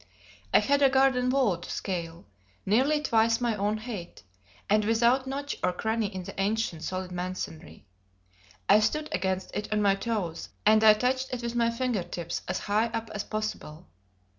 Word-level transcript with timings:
I 0.51 0.57
had 0.57 0.81
a 0.81 0.89
garden 0.89 1.29
wall 1.29 1.59
to 1.59 1.69
scale, 1.69 2.25
nearly 2.65 3.03
twice 3.03 3.39
my 3.39 3.55
own 3.55 3.77
height, 3.77 4.23
and 4.67 4.83
without 4.83 5.27
notch 5.27 5.57
or 5.63 5.71
cranny 5.71 6.07
in 6.07 6.23
the 6.23 6.33
ancient, 6.41 6.81
solid 6.81 7.11
masonry. 7.11 7.85
I 8.67 8.79
stood 8.79 9.09
against 9.11 9.51
it 9.55 9.71
on 9.71 9.83
my 9.83 9.93
toes, 9.93 10.49
and 10.65 10.83
I 10.83 10.95
touched 10.95 11.31
it 11.31 11.43
with 11.43 11.53
my 11.53 11.69
finger 11.69 12.01
tips 12.01 12.41
as 12.47 12.61
high 12.61 12.87
up 12.87 13.11
as 13.13 13.23
possible. 13.23 13.85